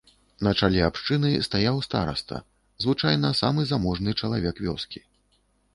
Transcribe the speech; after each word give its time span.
На 0.45 0.51
чале 0.59 0.79
абшчыны 0.85 1.29
стаяў 1.47 1.77
стараста, 1.89 2.41
звычайна 2.85 3.33
самы 3.43 3.61
заможны 3.75 4.19
чалавек 4.23 4.55
вёскі. 4.69 4.99